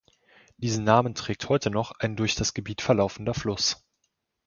Diesen 0.57 0.83
Namen 0.83 1.13
trägt 1.13 1.47
heute 1.47 1.69
noch 1.69 1.91
ein 1.99 2.15
durch 2.15 2.33
das 2.33 2.55
Gebiet 2.55 2.81
verlaufender 2.81 3.35
Fluss. 3.35 3.85